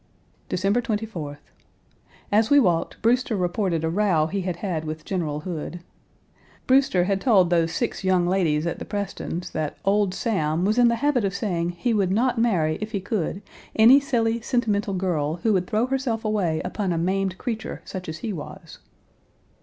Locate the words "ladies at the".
8.25-8.83